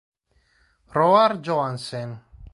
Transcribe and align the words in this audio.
Roar 0.95 1.37
Johansen 1.45 2.17